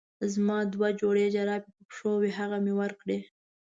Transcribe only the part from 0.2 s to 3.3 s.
زما دوه جوړه جرابې په پښو وې هغه مې ورکړې.